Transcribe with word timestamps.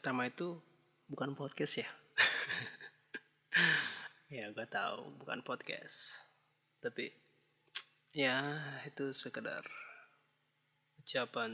pertama 0.00 0.24
itu 0.24 0.56
bukan 1.12 1.36
podcast 1.36 1.84
ya? 1.84 1.88
Ya 4.32 4.48
gue 4.48 4.64
tahu 4.64 5.12
bukan 5.20 5.44
podcast. 5.44 6.24
Tapi 6.80 7.12
ya 8.16 8.40
itu 8.88 9.12
sekedar 9.12 9.60
ucapan 11.04 11.52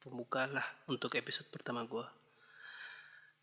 pembuka 0.00 0.48
lah 0.48 0.64
untuk 0.88 1.12
episode 1.20 1.52
pertama 1.52 1.84
gue 1.84 2.08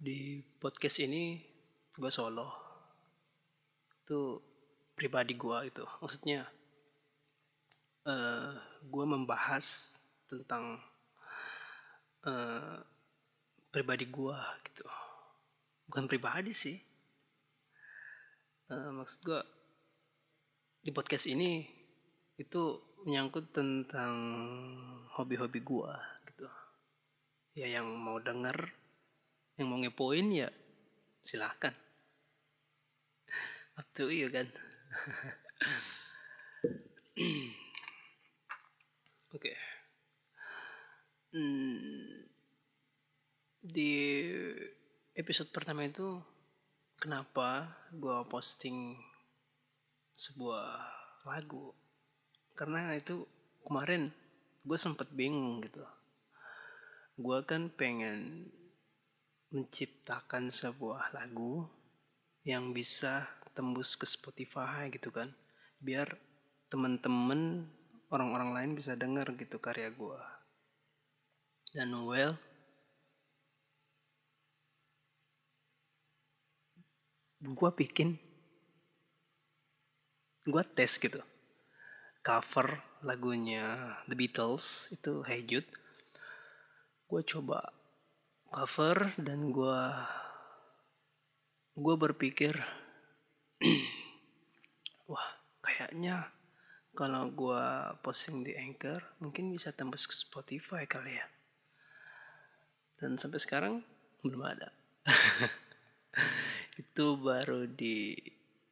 di 0.01 0.41
podcast 0.57 1.05
ini 1.05 1.45
gue 1.93 2.09
solo. 2.09 2.49
Itu 4.01 4.41
pribadi 4.97 5.37
gue 5.37 5.69
itu 5.69 5.85
maksudnya 6.01 6.49
uh, 8.09 8.57
gue 8.89 9.05
membahas 9.05 10.01
tentang 10.25 10.81
uh, 12.25 12.81
pribadi 13.73 14.05
gue 14.05 14.37
gitu. 14.69 14.85
Bukan 15.89 16.05
pribadi 16.05 16.53
sih. 16.53 16.77
Uh, 18.69 18.93
maksud 18.93 19.19
gue 19.25 19.41
di 20.85 20.93
podcast 20.93 21.25
ini 21.25 21.65
itu 22.37 22.61
menyangkut 23.03 23.49
tentang 23.49 24.13
hobi-hobi 25.17 25.65
gue 25.65 25.93
gitu. 26.29 26.45
Ya 27.57 27.81
yang 27.81 27.89
mau 27.97 28.21
denger 28.21 28.69
yang 29.57 29.73
mau 29.73 29.81
ngepoin 29.81 30.29
ya 30.29 30.49
silahkan. 31.25 31.73
Up 33.73 33.89
to 33.97 34.13
you 34.13 34.29
kan? 34.29 34.45
Oke. 39.33 39.49
Okay. 39.49 39.57
Hmm, 41.33 42.22
di 43.63 44.27
episode 45.15 45.47
pertama 45.55 45.87
itu 45.87 46.19
kenapa 46.99 47.71
gue 47.95 48.27
posting 48.27 48.99
sebuah 50.11 50.83
lagu? 51.23 51.71
Karena 52.53 52.91
itu 52.91 53.23
kemarin 53.63 54.11
gue 54.67 54.75
sempet 54.75 55.07
bingung 55.15 55.63
gitu. 55.63 55.81
Gue 57.15 57.39
kan 57.47 57.71
pengen 57.71 58.51
menciptakan 59.47 60.51
sebuah 60.51 61.15
lagu 61.15 61.71
yang 62.43 62.75
bisa 62.75 63.31
tembus 63.55 63.95
ke 63.95 64.03
Spotify 64.03 64.91
gitu 64.91 65.07
kan. 65.07 65.31
Biar 65.79 66.19
temen-temen 66.67 67.71
orang-orang 68.11 68.51
lain 68.53 68.71
bisa 68.75 68.99
denger 68.99 69.33
gitu 69.39 69.57
karya 69.57 69.89
gue 69.89 70.21
dan 71.73 71.89
well 72.05 72.37
gue 77.43 77.69
bikin 77.75 78.15
gue 80.47 80.63
tes 80.75 80.91
gitu. 80.95 81.19
Cover 82.23 82.79
lagunya 83.03 83.99
The 84.07 84.15
Beatles 84.15 84.87
itu 84.95 85.27
Hey 85.27 85.43
Jude. 85.43 85.67
Gue 87.11 87.19
coba 87.27 87.75
cover 88.47 89.11
dan 89.19 89.51
gue 89.51 89.79
gue 91.73 91.95
berpikir 91.99 92.53
wah 95.11 95.27
kayaknya 95.59 96.31
kalau 96.93 97.27
gue 97.33 97.65
posting 98.05 98.45
di 98.45 98.53
Anchor 98.53 99.17
mungkin 99.19 99.49
bisa 99.51 99.73
tembus 99.75 100.07
ke 100.07 100.15
Spotify 100.15 100.87
kali 100.87 101.19
ya. 101.19 101.27
Dan 103.03 103.19
sampai 103.19 103.39
sekarang 103.41 103.83
belum 104.23 104.47
ada 104.47 104.71
itu 106.81 107.05
baru 107.17 107.65
di 107.69 108.17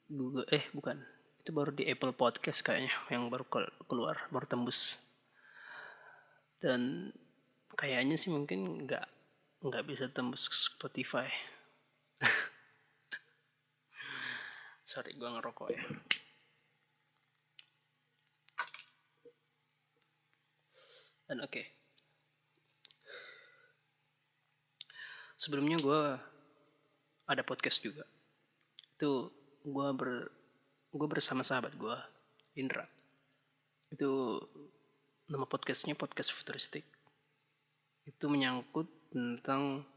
Google 0.07 0.46
eh 0.52 0.66
bukan. 0.74 0.97
Itu 1.41 1.57
baru 1.57 1.74
di 1.74 1.90
Apple 1.90 2.13
Podcast 2.13 2.62
kayaknya 2.62 2.94
yang 3.09 3.29
baru 3.34 3.46
keluar 3.90 4.29
baru 4.29 4.46
tembus. 4.46 5.02
Dan 6.62 7.09
kayaknya 7.74 8.13
sih 8.18 8.29
mungkin 8.29 8.85
nggak 8.85 9.06
nggak 9.66 9.84
bisa 9.90 10.06
tembus 10.13 10.46
ke 10.50 10.56
Spotify. 10.57 11.28
Sorry 14.91 15.13
gue 15.18 15.29
ngerokok 15.29 15.69
ya. 15.73 15.81
Dan 21.31 21.40
oke. 21.41 21.50
Okay. 21.50 21.66
sebelumnya 25.41 25.81
gue 25.81 26.02
ada 27.31 27.47
podcast 27.47 27.79
juga. 27.79 28.03
Itu 28.99 29.31
gue 29.63 29.87
ber 29.95 30.27
gue 30.91 31.07
bersama 31.07 31.41
sahabat 31.41 31.79
gue 31.79 31.95
Indra. 32.59 32.83
Itu 33.87 34.39
nama 35.31 35.47
podcastnya 35.47 35.95
podcast 35.95 36.35
futuristik. 36.35 36.83
Itu 38.03 38.27
menyangkut 38.27 38.91
tentang 39.15 39.87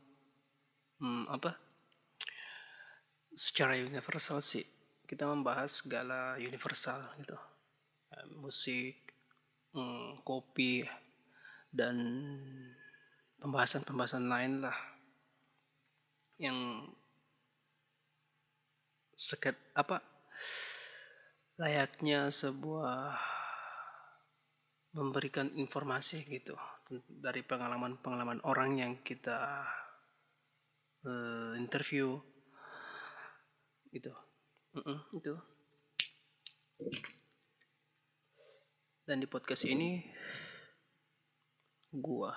hmm, 1.02 1.26
apa 1.26 1.58
secara 3.34 3.74
universal 3.74 4.38
sih. 4.38 4.62
Kita 5.04 5.26
membahas 5.26 5.82
segala 5.82 6.38
universal 6.38 7.02
gitu. 7.18 7.34
Musik 8.38 9.10
hmm, 9.74 10.22
kopi 10.22 10.86
dan 11.74 11.98
pembahasan-pembahasan 13.42 14.30
lain 14.30 14.62
lah 14.62 14.78
yang 16.38 16.86
seket 19.14 19.54
apa 19.74 20.02
layaknya 21.58 22.34
sebuah 22.34 23.14
memberikan 24.94 25.50
informasi 25.58 26.22
gitu 26.26 26.54
dari 27.10 27.42
pengalaman-pengalaman 27.42 28.38
orang 28.46 28.78
yang 28.78 28.92
kita 29.02 29.66
uh, 31.02 31.52
interview. 31.58 32.14
Gitu. 33.90 34.10
Uh 34.74 34.78
-uh, 34.82 35.00
itu. 35.18 35.34
Dan 39.04 39.20
di 39.20 39.28
podcast 39.28 39.66
ini 39.66 40.02
gua 41.94 42.34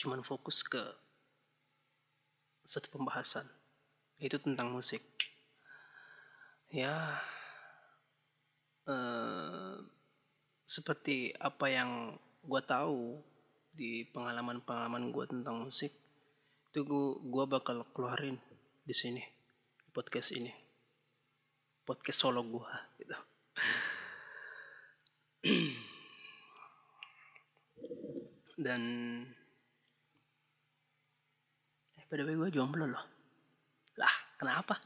cuman 0.00 0.24
fokus 0.24 0.64
ke 0.64 0.80
satu 2.64 2.88
pembahasan 2.92 3.59
itu 4.20 4.36
tentang 4.36 4.68
musik. 4.70 5.00
Ya 6.70 7.18
eh, 8.86 9.74
seperti 10.68 11.34
apa 11.40 11.66
yang 11.72 12.14
gua 12.44 12.62
tahu 12.62 13.18
di 13.74 14.06
pengalaman-pengalaman 14.12 15.10
gua 15.10 15.26
tentang 15.26 15.66
musik 15.66 15.90
itu 16.70 16.86
gua, 16.86 17.18
gua 17.26 17.44
bakal 17.58 17.82
keluarin 17.90 18.38
di 18.84 18.94
sini 18.94 19.24
podcast 19.90 20.36
ini. 20.36 20.52
Podcast 21.82 22.22
solo 22.22 22.44
gua 22.46 22.70
gitu. 23.00 23.16
Dan 28.60 28.82
eh 31.96 32.04
way 32.12 32.36
gue 32.36 32.50
jomblo 32.52 32.84
loh 32.84 33.19
lah 34.00 34.14
kenapa 34.40 34.80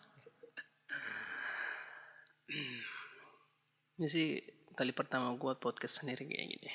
ini 4.03 4.07
sih 4.11 4.43
kali 4.75 4.91
pertama 4.91 5.31
gue 5.39 5.55
podcast 5.55 6.03
sendiri 6.03 6.27
kayak 6.27 6.49
gini 6.59 6.71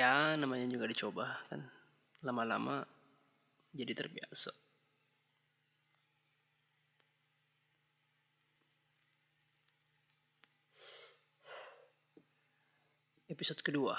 ya 0.00 0.40
namanya 0.40 0.64
juga 0.72 0.88
dicoba 0.88 1.44
kan 1.52 1.68
lama-lama 2.24 2.88
jadi 3.76 3.92
terbiasa 3.92 4.50
episode 13.30 13.62
kedua. 13.62 13.94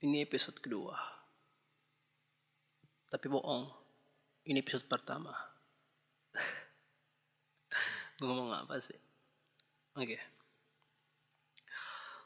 Ini 0.00 0.22
episode 0.22 0.62
kedua. 0.62 1.13
Tapi 3.14 3.30
bohong. 3.30 3.70
Ini 4.50 4.58
episode 4.58 4.90
pertama. 4.90 5.30
gue 8.18 8.26
ngomong 8.26 8.50
apa 8.50 8.82
sih? 8.82 8.98
Oke. 9.94 10.18
Okay. 10.18 10.20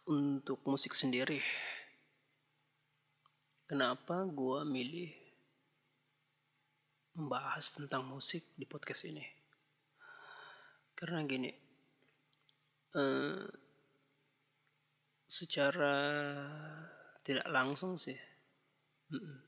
Untuk 0.08 0.64
musik 0.64 0.96
sendiri. 0.96 1.44
Kenapa 3.68 4.24
gue 4.24 4.64
milih 4.64 5.12
membahas 7.20 7.68
tentang 7.68 8.08
musik 8.08 8.56
di 8.56 8.64
podcast 8.64 9.04
ini? 9.04 9.28
Karena 10.96 11.20
gini. 11.28 11.52
Uh, 12.96 13.44
secara 15.28 15.92
tidak 17.20 17.44
langsung 17.52 18.00
sih 18.00 18.16
Mm-mm. 19.12 19.47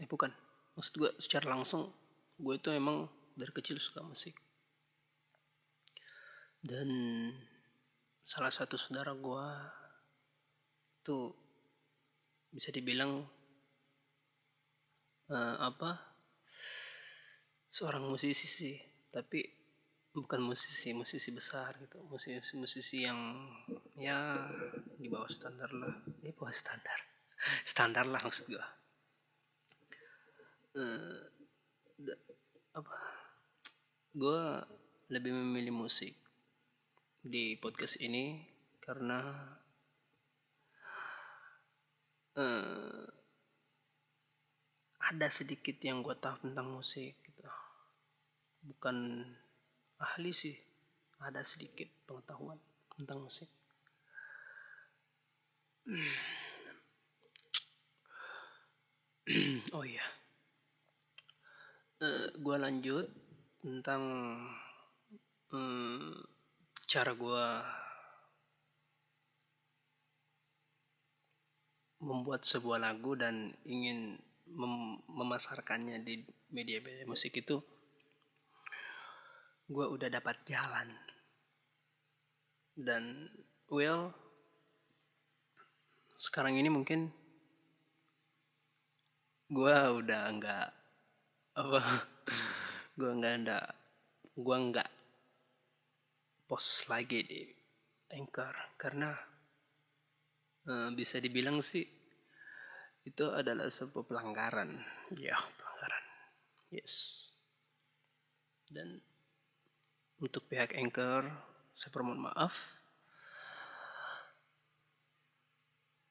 Eh 0.00 0.08
bukan. 0.08 0.32
Maksud 0.74 0.94
gue 0.96 1.10
secara 1.20 1.52
langsung 1.52 1.92
gue 2.40 2.54
itu 2.56 2.72
emang 2.72 3.04
dari 3.36 3.52
kecil 3.52 3.76
suka 3.76 4.00
musik. 4.00 4.32
Dan 6.60 6.88
salah 8.24 8.52
satu 8.52 8.80
saudara 8.80 9.12
gue 9.12 9.46
itu 11.00 11.18
bisa 12.50 12.72
dibilang 12.72 13.28
uh, 15.28 15.56
apa 15.60 16.16
seorang 17.68 18.08
musisi 18.08 18.48
sih. 18.48 18.76
Tapi 19.12 19.44
bukan 20.16 20.40
musisi 20.40 20.96
musisi 20.96 21.28
besar 21.36 21.76
gitu. 21.76 22.00
Musisi 22.08 22.56
musisi 22.56 23.04
yang 23.04 23.20
ya 24.00 24.48
di 24.96 25.12
bawah 25.12 25.28
standar 25.28 25.68
lah. 25.76 25.92
Di 26.08 26.32
bawah 26.32 26.56
standar. 26.56 27.04
Standar 27.68 28.08
lah 28.08 28.20
maksud 28.24 28.48
gue 28.48 28.79
uh, 30.76 31.20
apa? 32.74 32.96
Gue 34.14 34.42
lebih 35.10 35.34
memilih 35.34 35.74
musik 35.74 36.14
di 37.20 37.58
podcast 37.58 37.98
ini 37.98 38.46
karena 38.78 39.18
uh, 42.38 43.04
ada 45.10 45.26
sedikit 45.26 45.74
yang 45.82 46.06
gue 46.06 46.14
tahu 46.14 46.46
tentang 46.46 46.70
musik 46.70 47.18
gitu. 47.26 47.42
Bukan 48.62 49.26
ahli 49.98 50.30
sih 50.30 50.54
ada 51.20 51.44
sedikit 51.44 51.90
pengetahuan 52.06 52.58
tentang 52.94 53.26
musik. 53.26 53.50
Oh 59.70 59.86
iya. 59.86 60.02
uh, 60.02 60.19
gue 62.40 62.56
lanjut 62.56 63.04
tentang 63.60 64.00
um, 65.52 66.16
cara 66.88 67.12
gue 67.12 67.46
membuat 72.00 72.48
sebuah 72.48 72.80
lagu 72.80 73.12
dan 73.12 73.52
ingin 73.68 74.16
mem 74.56 75.04
memasarkannya 75.04 76.00
di 76.00 76.24
media-media 76.48 77.04
musik 77.04 77.36
itu 77.36 77.60
gue 79.68 79.86
udah 79.86 80.08
dapat 80.08 80.40
jalan. 80.48 80.96
Dan 82.72 83.28
well 83.68 84.16
sekarang 86.16 86.56
ini 86.56 86.72
mungkin 86.72 87.12
gue 89.52 89.76
udah 89.92 90.22
nggak 90.40 90.68
apa 91.60 91.80
gue 92.98 93.10
nggak 93.10 93.34
ada 93.44 93.60
gue 94.36 94.56
nggak 94.70 94.90
post 96.50 96.90
lagi 96.90 97.22
di 97.22 97.42
anchor. 98.10 98.74
Karena 98.74 99.14
uh, 100.66 100.90
bisa 100.90 101.22
dibilang 101.22 101.62
sih 101.62 101.86
itu 103.06 103.24
adalah 103.30 103.70
sebuah 103.70 104.04
pelanggaran. 104.04 104.74
Ya 105.14 105.38
pelanggaran. 105.38 106.04
Yes. 106.74 107.26
Dan 108.66 108.98
untuk 110.20 110.46
pihak 110.50 110.74
anchor 110.76 111.30
saya 111.72 111.90
permohon 111.94 112.28
maaf. 112.28 112.76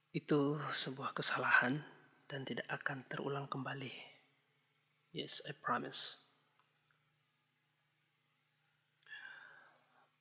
Itu 0.10 0.58
sebuah 0.74 1.14
kesalahan 1.14 1.86
dan 2.26 2.42
tidak 2.42 2.66
akan 2.66 3.06
terulang 3.06 3.46
kembali. 3.46 4.09
Yes, 5.10 5.42
I 5.50 5.58
promise. 5.58 6.22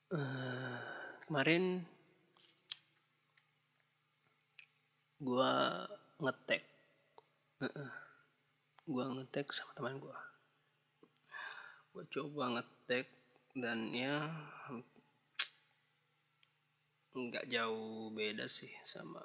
Uh, 0.09 0.81
kemarin 1.29 1.85
gua 5.21 5.85
ngetek, 6.17 6.65
uh 7.61 7.69
-uh. 7.69 7.91
gua 8.89 9.13
ngetek 9.13 9.53
sama 9.53 9.77
teman 9.77 10.01
gua. 10.01 10.17
Gua 11.93 12.09
coba 12.09 12.57
ngetek 12.57 13.13
dan 13.53 13.93
ya 13.93 14.25
nggak 17.13 17.45
jauh 17.53 18.09
beda 18.17 18.49
sih 18.49 18.73
sama 18.87 19.21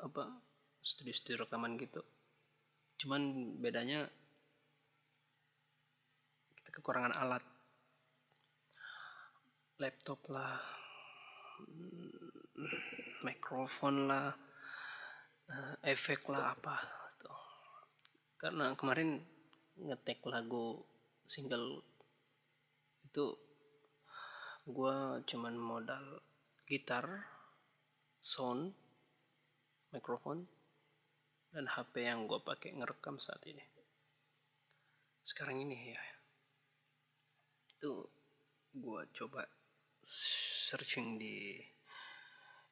apa 0.00 0.40
studio-studio 0.80 1.44
rekaman 1.44 1.76
gitu 1.76 2.00
cuman 2.96 3.52
bedanya 3.60 4.08
kita 6.56 6.80
kekurangan 6.80 7.12
alat 7.12 7.44
laptop 9.76 10.24
lah 10.32 10.56
mikrofon 13.20 14.08
lah 14.08 14.32
eh, 15.52 15.92
efek 15.92 16.24
lah 16.32 16.56
apa 16.56 16.76
gitu. 17.12 17.32
karena 18.40 18.72
kemarin 18.72 19.20
ngetek 19.76 20.24
lagu 20.24 20.80
single 21.28 21.84
itu 23.04 23.26
gue 24.64 24.96
cuman 25.28 25.54
modal 25.60 26.24
gitar 26.64 27.28
sound 28.24 28.72
mikrofon 29.92 30.48
dan 31.56 31.72
HP 31.72 32.04
yang 32.04 32.28
gue 32.28 32.36
pakai 32.44 32.76
ngerekam 32.76 33.16
saat 33.16 33.40
ini. 33.48 33.64
Sekarang 35.24 35.56
ini 35.56 35.96
ya. 35.96 36.04
Itu 37.72 38.04
gue 38.76 39.02
coba 39.16 39.48
searching 40.04 41.16
di 41.16 41.56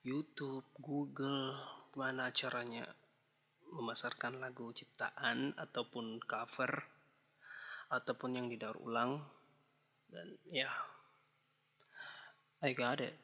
YouTube, 0.04 0.68
Google, 0.76 1.56
gimana 1.96 2.28
caranya 2.28 2.84
memasarkan 3.72 4.36
lagu 4.36 4.68
ciptaan 4.76 5.56
ataupun 5.56 6.20
cover 6.28 6.84
ataupun 7.88 8.36
yang 8.36 8.52
didaur 8.52 8.76
ulang. 8.84 9.24
Dan 10.12 10.36
ya 10.52 10.68
I 12.60 12.76
got 12.76 13.00
it. 13.00 13.16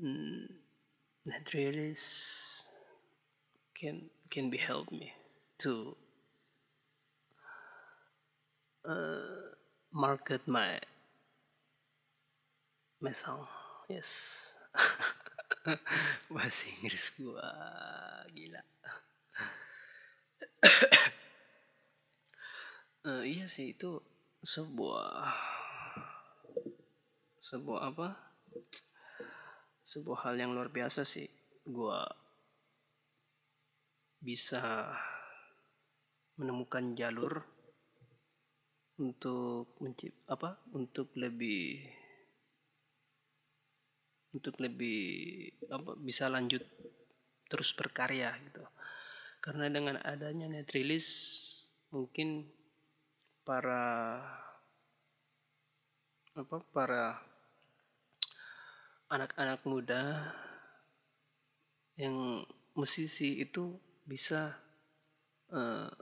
Mm, 0.00 0.64
that 1.28 1.44
really 1.52 1.92
is 1.92 2.08
can 3.78 4.10
can 4.26 4.50
be 4.50 4.58
help 4.58 4.90
me 4.90 5.14
to 5.62 5.94
uh, 8.82 9.54
market 9.94 10.42
my 10.50 10.82
my 12.98 13.14
song 13.14 13.46
yes. 13.86 14.54
Bahasa 16.32 16.66
Inggris 16.74 17.14
gua 17.14 17.46
gila. 18.34 18.62
Uh, 23.06 23.22
iya 23.32 23.46
sih 23.46 23.78
itu 23.78 24.02
sebuah 24.42 25.30
sebuah 27.38 27.80
apa? 27.94 28.08
Sebuah 29.86 30.18
hal 30.26 30.34
yang 30.36 30.50
luar 30.52 30.68
biasa 30.68 31.06
sih 31.06 31.30
gua 31.62 32.04
bisa 34.18 34.90
menemukan 36.38 36.94
jalur 36.94 37.42
untuk 38.98 39.78
mencip 39.78 40.10
apa 40.26 40.58
untuk 40.74 41.14
lebih 41.14 41.86
untuk 44.34 44.58
lebih 44.60 45.00
apa 45.70 45.94
bisa 45.98 46.26
lanjut 46.26 46.62
terus 47.48 47.72
berkarya 47.72 48.34
gitu. 48.44 48.62
Karena 49.40 49.70
dengan 49.70 49.96
adanya 50.02 50.50
net 50.50 50.68
mungkin 51.88 52.44
para 53.46 54.20
apa 56.36 56.56
para 56.70 57.18
anak-anak 59.08 59.64
muda 59.64 60.02
yang 61.96 62.44
musisi 62.76 63.40
itu 63.40 63.80
bisa 64.08 64.56
uh, 65.52 65.92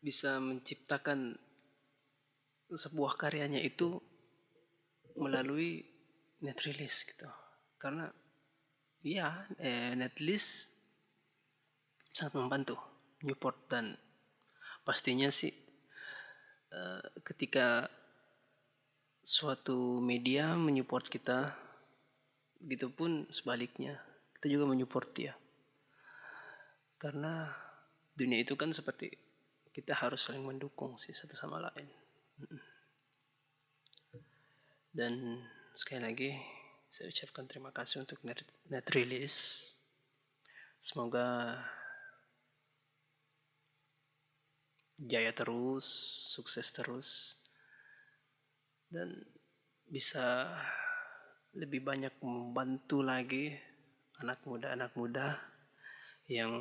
bisa 0.00 0.38
menciptakan 0.38 1.34
sebuah 2.70 3.18
karyanya 3.18 3.58
itu 3.58 3.98
melalui 5.18 5.82
net 6.40 6.56
gitu. 6.62 7.28
Karena 7.76 8.06
ya 9.02 9.44
eh, 9.58 9.92
net 9.98 10.14
sangat 12.14 12.34
membantu 12.38 12.78
Newport 13.26 13.68
dan 13.68 13.92
pastinya 14.80 15.28
sih 15.28 15.52
uh, 16.72 17.04
ketika 17.20 17.84
suatu 19.20 20.00
media 20.00 20.56
menyupport 20.56 21.04
kita 21.06 21.52
begitupun 22.64 23.28
sebaliknya 23.28 24.00
kita 24.40 24.56
juga 24.56 24.72
menyupport 24.72 25.08
dia. 25.12 25.36
Karena 26.96 27.52
dunia 28.16 28.40
itu 28.40 28.56
kan 28.56 28.72
seperti 28.72 29.12
kita 29.68 30.00
harus 30.00 30.24
saling 30.24 30.40
mendukung 30.40 30.96
sih 30.96 31.12
satu 31.12 31.36
sama 31.36 31.60
lain. 31.60 31.92
Dan 34.96 35.44
sekali 35.76 36.00
lagi 36.00 36.30
saya 36.88 37.12
ucapkan 37.12 37.44
terima 37.44 37.68
kasih 37.68 38.00
untuk 38.00 38.16
net, 38.24 38.40
net 38.72 38.88
release. 38.96 39.76
Semoga 40.80 41.60
jaya 44.96 45.36
terus 45.36 45.84
sukses 46.32 46.72
terus 46.72 47.36
dan 48.88 49.20
bisa 49.84 50.48
lebih 51.52 51.84
banyak 51.84 52.16
membantu 52.24 53.04
lagi 53.04 53.69
anak 54.20 54.44
muda 54.44 54.76
anak 54.76 54.92
muda 54.94 55.40
yang 56.30 56.52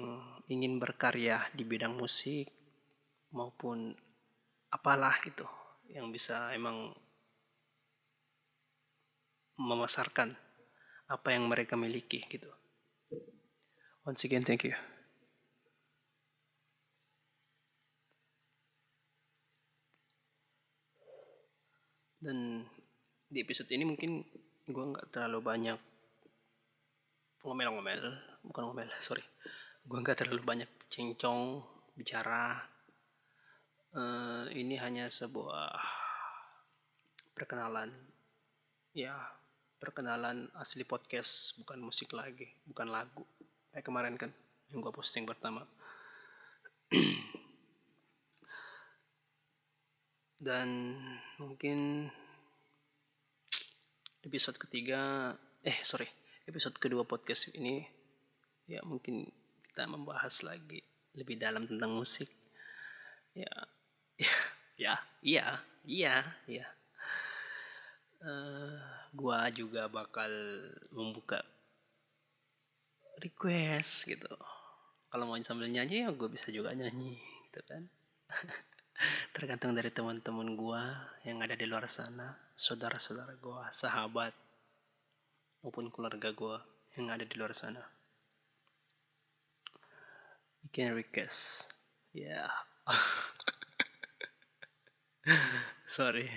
ingin 0.49 0.81
berkarya 0.81 1.45
di 1.53 1.61
bidang 1.67 1.93
musik 1.93 2.49
maupun 3.29 3.93
apalah 4.73 5.13
gitu 5.21 5.45
yang 5.93 6.09
bisa 6.09 6.49
emang 6.57 6.93
memasarkan 9.59 10.31
apa 11.09 11.27
yang 11.33 11.49
mereka 11.49 11.75
miliki 11.75 12.23
gitu. 12.29 12.47
Once 14.05 14.23
again, 14.23 14.45
thank 14.45 14.63
you. 14.63 14.77
Dan 22.19 22.67
di 23.29 23.37
episode 23.41 23.69
ini 23.71 23.85
mungkin 23.85 24.23
gue 24.69 24.85
nggak 24.95 25.13
terlalu 25.13 25.39
banyak 25.41 25.79
ngomel-ngomel, 27.43 28.03
bukan 28.43 28.63
ngomel, 28.67 28.89
sorry. 28.99 29.23
Gue 29.85 29.97
nggak 30.03 30.23
terlalu 30.25 30.41
banyak 30.43 30.69
cincong 30.91 31.63
bicara. 31.95 32.59
Uh, 33.89 34.45
ini 34.53 34.77
hanya 34.77 35.09
sebuah 35.09 35.73
perkenalan, 37.33 37.89
ya 38.93 39.17
perkenalan 39.79 40.51
asli 40.59 40.85
podcast, 40.85 41.57
bukan 41.57 41.81
musik 41.81 42.13
lagi, 42.13 42.45
bukan 42.67 42.91
lagu. 42.91 43.25
Kayak 43.73 43.85
kemarin 43.87 44.15
kan 44.19 44.29
yang 44.69 44.83
gue 44.83 44.93
posting 44.93 45.25
pertama. 45.25 45.65
dan 50.39 50.95
mungkin 51.35 52.07
episode 54.23 54.55
ketiga 54.55 55.35
eh 55.67 55.83
sorry 55.83 56.07
episode 56.49 56.81
kedua 56.81 57.05
podcast 57.05 57.53
ini 57.53 57.85
ya 58.65 58.81
mungkin 58.81 59.29
kita 59.69 59.85
membahas 59.85 60.41
lagi 60.41 60.81
lebih 61.13 61.37
dalam 61.37 61.69
tentang 61.69 61.93
musik. 61.93 62.25
Ya 63.37 63.53
ya 64.73 64.97
ya 65.37 65.61
iya 65.85 66.15
iya. 66.49 66.65
Uh, 68.19 68.81
gua 69.13 69.53
juga 69.53 69.85
bakal 69.85 70.33
membuka 70.89 71.45
request 73.21 74.09
gitu. 74.09 74.33
Kalau 75.13 75.29
mau 75.29 75.37
sambil 75.45 75.69
nyanyi 75.69 76.01
ya 76.01 76.09
gue 76.09 76.29
bisa 76.33 76.49
juga 76.49 76.73
nyanyi 76.73 77.21
gitu 77.45 77.61
kan. 77.69 77.85
Tergantung 79.37 79.77
dari 79.77 79.93
teman-teman 79.93 80.57
gue 80.57 80.81
yang 81.29 81.39
ada 81.45 81.53
di 81.53 81.69
luar 81.69 81.85
sana 81.87 82.35
saudara-saudara 82.57 83.39
gue 83.39 83.63
sahabat 83.71 84.48
maupun 85.59 85.91
keluarga 85.91 86.31
gue 86.31 86.55
yang 86.95 87.11
ada 87.11 87.27
di 87.27 87.35
luar 87.35 87.51
sana. 87.51 87.83
You 90.63 90.71
can 90.71 90.95
request. 90.95 91.71
Yeah. 92.11 92.51
sorry. 95.87 96.31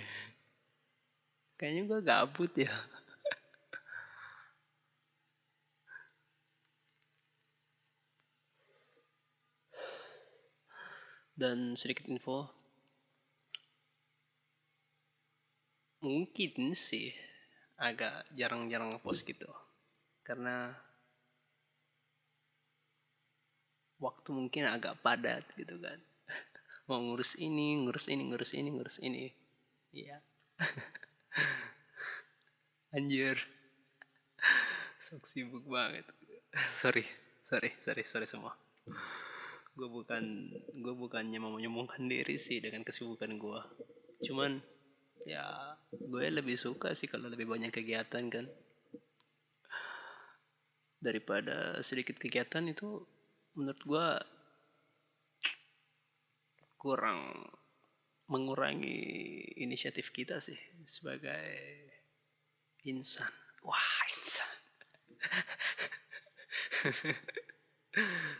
Kayaknya 1.58 1.82
gue 1.86 2.00
gabut 2.02 2.52
ya. 2.58 2.74
Dan 11.32 11.78
sedikit 11.78 12.06
info. 12.06 12.50
Mungkin 16.02 16.74
sih 16.74 17.31
agak 17.78 18.26
jarang-jarang 18.36 18.92
ngepost 18.92 19.24
gitu. 19.24 19.48
Karena 20.22 20.72
waktu 24.02 24.28
mungkin 24.34 24.68
agak 24.68 24.98
padat 25.00 25.46
gitu 25.54 25.78
kan. 25.78 25.98
Mau 26.88 27.00
ngurus 27.00 27.38
ini 27.38 27.78
ngurus 27.80 28.10
ini 28.10 28.22
ngurus 28.28 28.52
ini 28.56 28.68
ngurus 28.72 28.98
ini. 29.00 29.30
Iya. 29.92 30.18
Anjir. 32.96 33.38
Sok 35.04 35.24
sibuk 35.24 35.64
banget. 35.68 36.04
Sorry 36.68 37.04
sorry 37.46 37.70
sorry 37.84 38.02
sorry 38.04 38.26
semua. 38.28 38.52
Gue 39.72 39.88
bukan 39.88 40.52
gue 40.76 40.94
bukannya 40.94 41.38
mau 41.40 41.56
menyombongkan 41.56 42.04
diri 42.04 42.36
sih 42.36 42.60
dengan 42.60 42.84
kesibukan 42.84 43.40
gue 43.40 43.60
cuman 44.22 44.62
ya 45.28 45.76
gue 45.92 46.26
lebih 46.30 46.58
suka 46.58 46.94
sih 46.96 47.06
kalau 47.06 47.30
lebih 47.30 47.46
banyak 47.46 47.70
kegiatan 47.70 48.26
kan 48.26 48.46
daripada 51.02 51.82
sedikit 51.82 52.18
kegiatan 52.18 52.62
itu 52.70 53.02
menurut 53.58 53.82
gue 53.82 54.08
kurang 56.78 57.50
mengurangi 58.30 58.98
inisiatif 59.62 60.10
kita 60.10 60.38
sih 60.38 60.58
sebagai 60.86 61.46
insan 62.86 63.30
wah 63.62 64.02
insan 64.10 64.50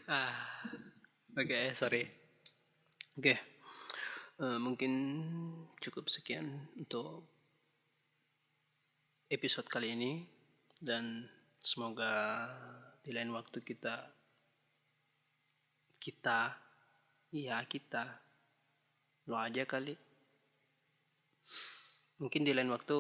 ah 0.11 0.63
Oke, 1.33 1.49
okay, 1.49 1.73
sorry. 1.73 2.05
Oke, 3.17 3.33
okay. 3.33 3.52
Eh, 4.43 4.59
mungkin 4.59 4.93
cukup 5.79 6.11
sekian 6.11 6.67
untuk 6.75 7.23
episode 9.31 9.71
kali 9.71 9.95
ini. 9.95 10.13
Dan 10.83 11.31
semoga 11.63 12.43
di 13.07 13.15
lain 13.15 13.31
waktu 13.31 13.63
kita 13.63 14.11
kita 16.03 16.59
iya 17.31 17.63
kita 17.63 18.03
lo 19.31 19.39
aja 19.39 19.63
kali. 19.63 19.95
Mungkin 22.19 22.43
di 22.43 22.51
lain 22.51 22.75
waktu 22.75 22.99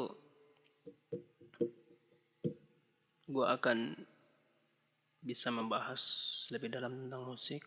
gue 3.26 3.46
akan 3.46 3.98
bisa 5.22 5.50
membahas 5.50 6.02
lebih 6.54 6.70
dalam 6.70 6.94
tentang 6.94 7.26
musik. 7.26 7.66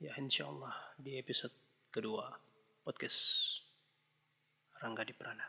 Ya 0.00 0.16
insya 0.16 0.48
Allah 0.48 0.72
di 0.96 1.20
episode 1.20 1.52
kedua 1.92 2.47
podcast 2.88 3.60
Rangga 4.80 5.04
di 5.04 5.12
Prana. 5.12 5.44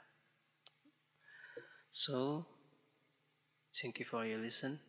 So, 1.88 2.44
thank 3.72 4.04
you 4.04 4.06
for 4.06 4.28
your 4.28 4.44
listen 4.44 4.84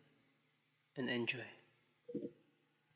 and 0.99 1.07
enjoy. 1.07 1.60